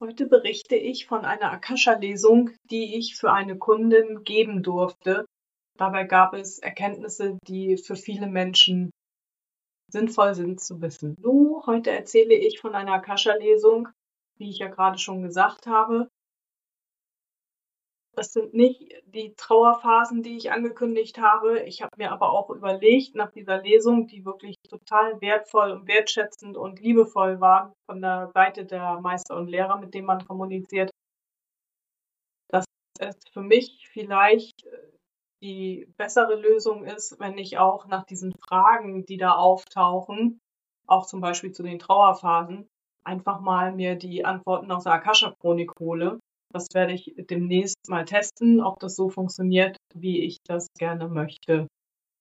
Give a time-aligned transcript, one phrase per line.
[0.00, 5.26] Heute berichte ich von einer Akasha-Lesung, die ich für eine Kundin geben durfte.
[5.76, 8.92] Dabei gab es Erkenntnisse, die für viele Menschen
[9.90, 11.16] sinnvoll sind zu wissen.
[11.20, 13.88] So, heute erzähle ich von einer Akasha-Lesung,
[14.36, 16.08] wie ich ja gerade schon gesagt habe.
[18.18, 21.60] Das sind nicht die Trauerphasen, die ich angekündigt habe.
[21.60, 26.56] Ich habe mir aber auch überlegt, nach dieser Lesung, die wirklich total wertvoll und wertschätzend
[26.56, 30.90] und liebevoll war von der Seite der Meister und Lehrer, mit denen man kommuniziert,
[32.50, 32.64] dass
[32.98, 34.66] es für mich vielleicht
[35.40, 40.40] die bessere Lösung ist, wenn ich auch nach diesen Fragen, die da auftauchen,
[40.88, 42.66] auch zum Beispiel zu den Trauerphasen,
[43.04, 46.18] einfach mal mir die Antworten aus der Akasha-Chronik hole
[46.52, 51.68] das werde ich demnächst mal testen, ob das so funktioniert, wie ich das gerne möchte.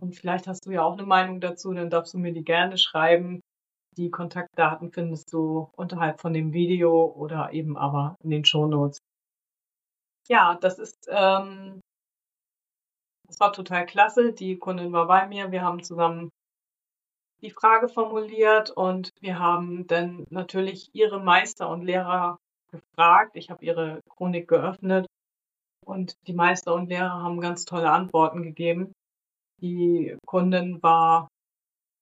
[0.00, 2.78] Und vielleicht hast du ja auch eine Meinung dazu, dann darfst du mir die gerne
[2.78, 3.40] schreiben.
[3.96, 8.98] Die Kontaktdaten findest du unterhalb von dem Video oder eben aber in den Shownotes.
[10.28, 11.80] Ja, das ist, ähm,
[13.26, 14.32] das war total klasse.
[14.32, 15.50] Die Kundin war bei mir.
[15.50, 16.30] Wir haben zusammen
[17.42, 22.38] die Frage formuliert und wir haben dann natürlich ihre Meister und Lehrer
[22.70, 23.32] gefragt.
[23.34, 25.06] Ich habe ihre Chronik geöffnet
[25.84, 28.92] und die Meister und Lehrer haben ganz tolle Antworten gegeben.
[29.60, 31.28] Die Kundin war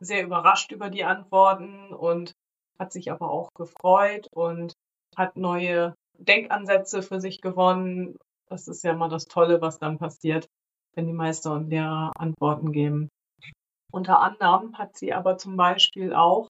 [0.00, 2.32] sehr überrascht über die Antworten und
[2.78, 4.74] hat sich aber auch gefreut und
[5.16, 8.16] hat neue Denkansätze für sich gewonnen.
[8.48, 10.46] Das ist ja immer das Tolle, was dann passiert,
[10.94, 13.08] wenn die Meister und Lehrer Antworten geben.
[13.92, 16.48] Unter anderem hat sie aber zum Beispiel auch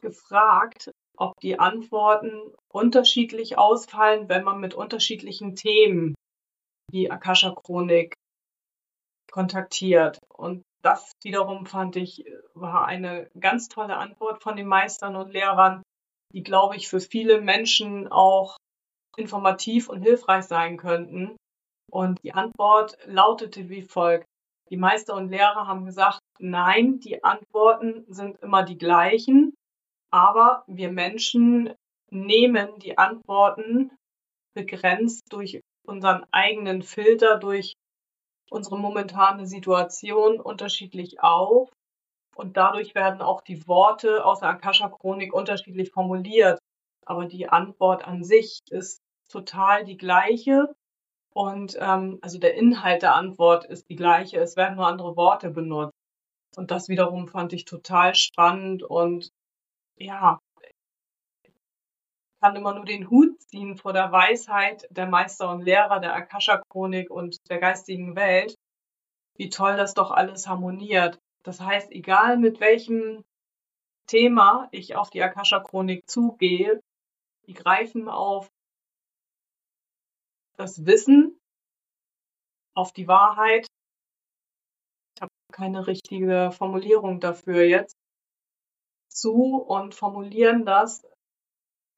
[0.00, 6.14] gefragt, ob die Antworten unterschiedlich ausfallen, wenn man mit unterschiedlichen Themen
[6.92, 8.14] die Akasha-Chronik
[9.30, 10.18] kontaktiert.
[10.28, 15.82] Und das wiederum fand ich, war eine ganz tolle Antwort von den Meistern und Lehrern,
[16.32, 18.56] die, glaube ich, für viele Menschen auch
[19.16, 21.36] informativ und hilfreich sein könnten.
[21.90, 24.26] Und die Antwort lautete wie folgt.
[24.70, 29.54] Die Meister und Lehrer haben gesagt, nein, die Antworten sind immer die gleichen.
[30.10, 31.74] Aber wir Menschen
[32.10, 33.90] nehmen die Antworten
[34.54, 37.74] begrenzt durch unseren eigenen Filter, durch
[38.50, 41.70] unsere momentane Situation unterschiedlich auf.
[42.34, 46.58] Und dadurch werden auch die Worte aus der Akasha-Chronik unterschiedlich formuliert.
[47.04, 50.72] Aber die Antwort an sich ist total die gleiche.
[51.34, 54.38] Und ähm, also der Inhalt der Antwort ist die gleiche.
[54.38, 55.92] Es werden nur andere Worte benutzt.
[56.56, 59.30] Und das wiederum fand ich total spannend und
[59.98, 60.38] ja,
[62.40, 67.10] kann immer nur den Hut ziehen vor der Weisheit der Meister und Lehrer der Akasha-Chronik
[67.10, 68.54] und der geistigen Welt.
[69.36, 71.18] Wie toll das doch alles harmoniert.
[71.44, 73.24] Das heißt, egal mit welchem
[74.06, 76.80] Thema ich auf die Akasha-Chronik zugehe,
[77.46, 78.48] die greifen auf
[80.56, 81.38] das Wissen,
[82.74, 83.66] auf die Wahrheit.
[85.14, 87.97] Ich habe keine richtige Formulierung dafür jetzt
[89.08, 91.04] zu und formulieren das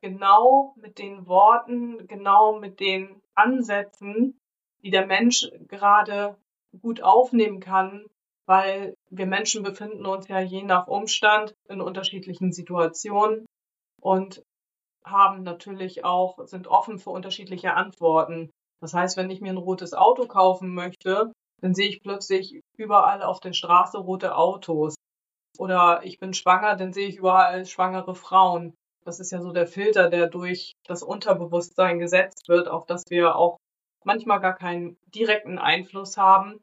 [0.00, 4.38] genau mit den Worten, genau mit den Ansätzen,
[4.82, 6.36] die der Mensch gerade
[6.80, 8.06] gut aufnehmen kann,
[8.46, 13.46] weil wir Menschen befinden uns ja je nach Umstand in unterschiedlichen Situationen
[14.00, 14.42] und
[15.04, 18.50] haben natürlich auch, sind offen für unterschiedliche Antworten.
[18.80, 23.22] Das heißt, wenn ich mir ein rotes Auto kaufen möchte, dann sehe ich plötzlich überall
[23.22, 24.94] auf der Straße rote Autos.
[25.60, 28.72] Oder ich bin schwanger, dann sehe ich überall schwangere Frauen.
[29.04, 33.36] Das ist ja so der Filter, der durch das Unterbewusstsein gesetzt wird, auf das wir
[33.36, 33.58] auch
[34.02, 36.62] manchmal gar keinen direkten Einfluss haben.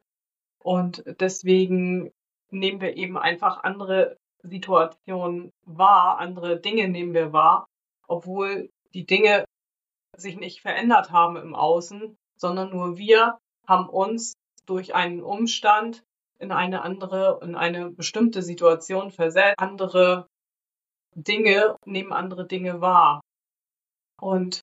[0.64, 2.12] Und deswegen
[2.50, 7.68] nehmen wir eben einfach andere Situationen wahr, andere Dinge nehmen wir wahr,
[8.08, 9.46] obwohl die Dinge
[10.16, 13.38] sich nicht verändert haben im Außen, sondern nur wir
[13.68, 14.34] haben uns
[14.66, 16.04] durch einen Umstand
[16.40, 20.28] in eine andere, in eine bestimmte Situation versetzt, andere
[21.16, 23.22] Dinge, nehmen andere Dinge wahr.
[24.20, 24.62] Und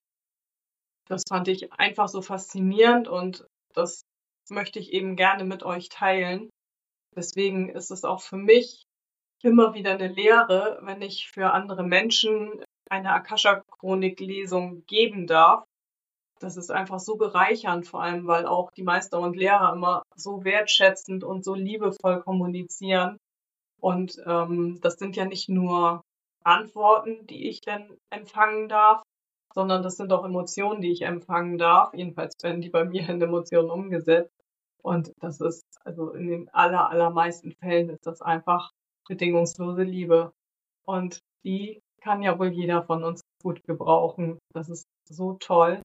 [1.07, 4.01] das fand ich einfach so faszinierend und das
[4.49, 6.49] möchte ich eben gerne mit euch teilen.
[7.15, 8.85] Deswegen ist es auch für mich
[9.43, 15.65] immer wieder eine Lehre, wenn ich für andere Menschen eine Akasha-Chronik-Lesung geben darf,
[16.39, 20.43] das ist einfach so bereichernd, vor allem weil auch die Meister und Lehrer immer so
[20.43, 23.17] wertschätzend und so liebevoll kommunizieren.
[23.79, 26.01] Und ähm, das sind ja nicht nur
[26.43, 29.01] Antworten, die ich dann empfangen darf,
[29.53, 31.93] sondern das sind auch Emotionen, die ich empfangen darf.
[31.93, 34.33] Jedenfalls werden die bei mir in Emotionen umgesetzt.
[34.81, 38.71] Und das ist, also in den aller, allermeisten Fällen ist das einfach
[39.07, 40.31] bedingungslose Liebe.
[40.85, 44.37] Und die kann ja wohl jeder von uns gut gebrauchen.
[44.53, 45.81] Das ist so toll.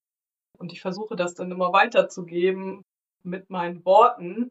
[0.60, 2.84] Und ich versuche das dann immer weiterzugeben
[3.22, 4.50] mit meinen Worten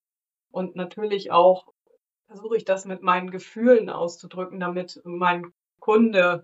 [0.51, 1.71] und natürlich auch
[2.25, 6.43] versuche ich das mit meinen Gefühlen auszudrücken, damit mein Kunde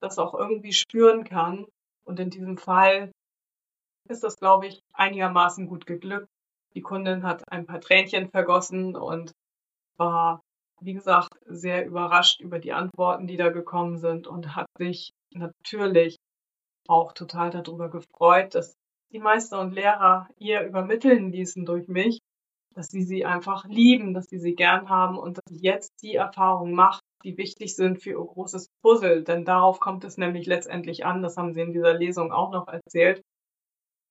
[0.00, 1.66] das auch irgendwie spüren kann.
[2.04, 3.12] Und in diesem Fall
[4.08, 6.28] ist das, glaube ich, einigermaßen gut geglückt.
[6.74, 9.30] Die Kundin hat ein paar Tränchen vergossen und
[9.96, 10.40] war,
[10.80, 16.16] wie gesagt, sehr überrascht über die Antworten, die da gekommen sind und hat sich natürlich
[16.88, 18.76] auch total darüber gefreut, dass
[19.12, 22.20] die Meister und Lehrer ihr übermitteln ließen durch mich,
[22.74, 26.14] dass sie sie einfach lieben, dass sie sie gern haben und dass sie jetzt die
[26.14, 29.24] Erfahrungen macht, die wichtig sind für ihr großes Puzzle.
[29.24, 32.68] Denn darauf kommt es nämlich letztendlich an, das haben sie in dieser Lesung auch noch
[32.68, 33.22] erzählt,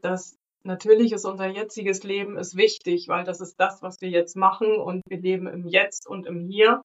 [0.01, 4.36] dass natürlich ist unser jetziges Leben ist wichtig, weil das ist das, was wir jetzt
[4.36, 6.81] machen und wir leben im Jetzt und im Hier,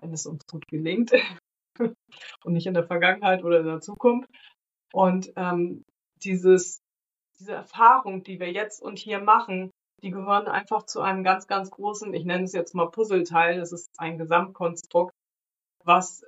[0.00, 1.12] wenn es uns gut gelingt
[2.44, 4.28] und nicht in der Vergangenheit oder in der Zukunft.
[4.92, 5.84] Und ähm,
[6.22, 6.80] dieses,
[7.38, 9.70] diese Erfahrung, die wir jetzt und hier machen,
[10.02, 13.72] die gehören einfach zu einem ganz, ganz großen, ich nenne es jetzt mal Puzzleteil, das
[13.72, 15.14] ist ein Gesamtkonstrukt,
[15.84, 16.24] was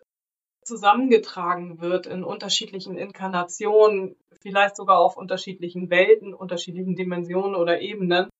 [0.62, 8.30] zusammengetragen wird in unterschiedlichen Inkarnationen, vielleicht sogar auf unterschiedlichen Welten, unterschiedlichen Dimensionen oder Ebenen.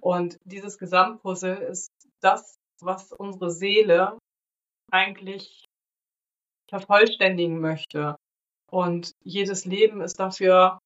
[0.00, 4.18] Und dieses Gesamtpuzzle ist das, was unsere Seele
[4.90, 5.64] eigentlich
[6.68, 8.16] vervollständigen möchte.
[8.72, 10.78] Und jedes Leben ist dafür,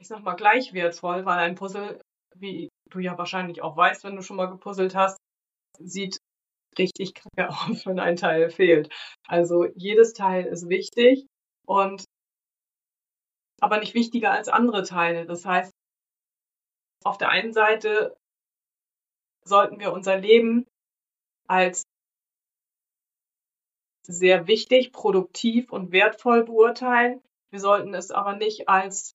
[0.00, 2.00] ich sag mal, gleich wertvoll, weil ein Puzzle,
[2.34, 5.16] wie du ja wahrscheinlich auch weißt, wenn du schon mal gepuzzelt hast,
[5.78, 6.18] sieht
[6.76, 8.92] richtig kacke aus, wenn ein Teil fehlt.
[9.28, 11.26] Also jedes Teil ist wichtig
[11.64, 12.04] und
[13.60, 15.26] aber nicht wichtiger als andere Teile.
[15.26, 15.70] Das heißt,
[17.04, 18.16] auf der einen Seite
[19.44, 20.66] sollten wir unser Leben
[21.46, 21.84] als
[24.06, 27.20] sehr wichtig, produktiv und wertvoll beurteilen.
[27.50, 29.14] Wir sollten es aber nicht als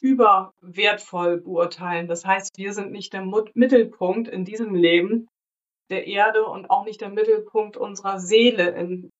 [0.00, 2.08] überwertvoll beurteilen.
[2.08, 3.24] Das heißt, wir sind nicht der
[3.54, 5.28] Mittelpunkt in diesem Leben
[5.90, 9.10] der Erde und auch nicht der Mittelpunkt unserer Seele in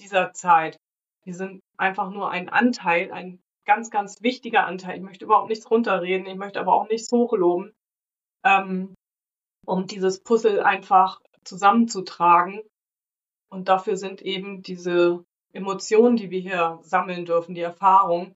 [0.00, 0.78] dieser Zeit.
[1.24, 4.96] Wir sind einfach nur ein Anteil, ein ganz, ganz wichtiger Anteil.
[4.96, 7.72] Ich möchte überhaupt nichts runterreden, ich möchte aber auch nichts hochloben,
[8.44, 8.94] ähm,
[9.66, 12.62] um dieses Puzzle einfach zusammenzutragen.
[13.50, 18.34] Und dafür sind eben diese Emotionen, die wir hier sammeln dürfen, die Erfahrung,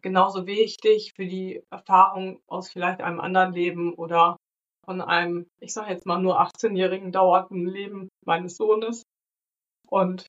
[0.00, 4.36] genauso wichtig für die Erfahrung aus vielleicht einem anderen Leben oder
[4.84, 9.04] von einem, ich sage jetzt mal nur 18-jährigen dauernden Leben meines Sohnes.
[9.88, 10.26] Und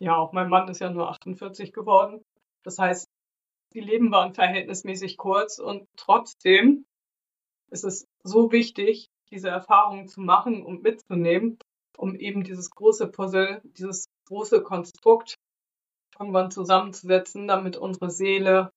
[0.00, 2.22] ja, auch mein Mann ist ja nur 48 geworden.
[2.64, 3.06] Das heißt,
[3.74, 6.84] die Leben waren verhältnismäßig kurz und trotzdem
[7.70, 11.58] ist es so wichtig, diese Erfahrungen zu machen und mitzunehmen,
[12.00, 15.34] um eben dieses große Puzzle, dieses große Konstrukt
[16.18, 18.72] irgendwann zusammenzusetzen, damit unsere Seele,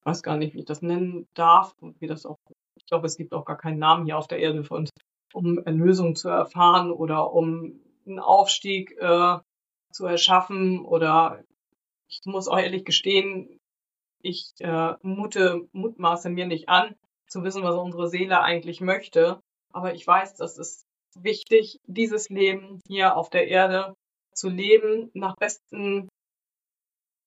[0.00, 2.36] ich weiß gar nicht, wie ich das nennen darf und wie das auch,
[2.76, 4.90] ich glaube, es gibt auch gar keinen Namen hier auf der Erde für uns,
[5.32, 9.38] um Erlösung zu erfahren oder um einen Aufstieg äh,
[9.92, 11.42] zu erschaffen oder
[12.08, 13.58] ich muss auch ehrlich gestehen,
[14.20, 16.94] ich äh, mute, mutmaße mir nicht an,
[17.28, 19.40] zu wissen, was unsere Seele eigentlich möchte.
[19.72, 20.84] Aber ich weiß, dass es
[21.14, 23.94] wichtig, dieses Leben hier auf der Erde
[24.34, 26.08] zu leben, nach besten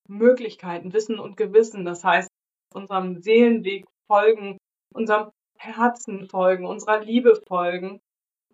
[0.07, 1.85] Möglichkeiten, Wissen und Gewissen.
[1.85, 2.29] Das heißt,
[2.73, 4.57] unserem Seelenweg folgen,
[4.93, 7.99] unserem Herzen folgen, unserer Liebe folgen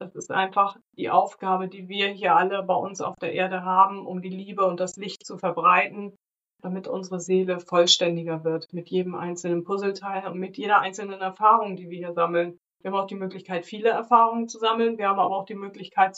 [0.02, 4.08] das ist einfach die Aufgabe, die wir hier alle bei uns auf der Erde haben,
[4.08, 6.16] um die Liebe und das Licht zu verbreiten,
[6.64, 11.92] damit unsere Seele vollständiger wird mit jedem einzelnen Puzzleteil und mit jeder einzelnen Erfahrung, die
[11.92, 12.58] wir hier sammeln.
[12.82, 14.98] Wir haben auch die Möglichkeit, viele Erfahrungen zu sammeln.
[14.98, 16.18] Wir haben aber auch die Möglichkeit,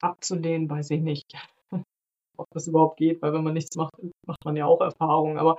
[0.00, 1.34] abzulehnen, weiß ich nicht,
[2.36, 3.92] ob das überhaupt geht, weil wenn man nichts macht,
[4.26, 5.38] macht man ja auch Erfahrungen.
[5.38, 5.56] Aber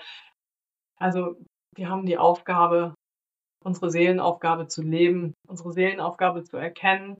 [1.00, 1.36] also
[1.76, 2.96] wir haben die Aufgabe,
[3.64, 7.18] unsere Seelenaufgabe zu leben, unsere Seelenaufgabe zu erkennen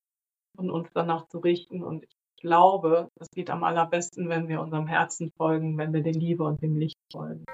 [0.58, 1.84] und uns danach zu richten.
[1.84, 6.14] Und ich glaube, es geht am allerbesten, wenn wir unserem Herzen folgen, wenn wir der
[6.14, 7.46] Liebe und dem Licht folgen.